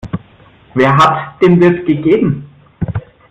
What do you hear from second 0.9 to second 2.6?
hat, dem wird gegeben.